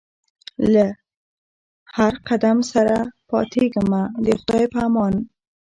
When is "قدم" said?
2.27-2.57